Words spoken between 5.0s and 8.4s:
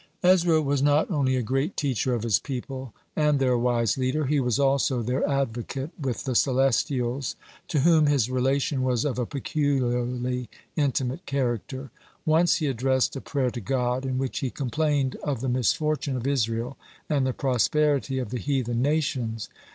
their advocate with the celestials, to whom his